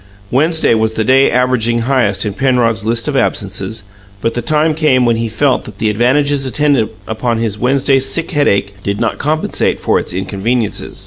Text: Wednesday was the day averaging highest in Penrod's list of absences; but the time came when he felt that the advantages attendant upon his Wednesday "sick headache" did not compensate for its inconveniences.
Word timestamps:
Wednesday 0.31 0.73
was 0.73 0.93
the 0.93 1.03
day 1.03 1.29
averaging 1.29 1.81
highest 1.81 2.25
in 2.25 2.33
Penrod's 2.33 2.83
list 2.83 3.07
of 3.07 3.15
absences; 3.15 3.83
but 4.19 4.33
the 4.33 4.41
time 4.41 4.73
came 4.73 5.05
when 5.05 5.17
he 5.17 5.29
felt 5.29 5.65
that 5.65 5.77
the 5.77 5.91
advantages 5.91 6.43
attendant 6.47 6.89
upon 7.07 7.37
his 7.37 7.59
Wednesday 7.59 7.99
"sick 7.99 8.31
headache" 8.31 8.81
did 8.81 8.99
not 8.99 9.19
compensate 9.19 9.79
for 9.79 9.99
its 9.99 10.11
inconveniences. 10.11 10.99